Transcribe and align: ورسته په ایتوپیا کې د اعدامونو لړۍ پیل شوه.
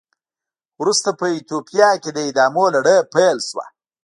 ورسته 0.81 1.09
په 1.19 1.25
ایتوپیا 1.35 1.89
کې 2.01 2.09
د 2.13 2.17
اعدامونو 2.25 2.73
لړۍ 2.75 2.97
پیل 3.13 3.37
شوه. 3.49 3.65